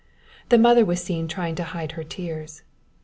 [0.49, 2.63] The mother was seen trying to hide her tears.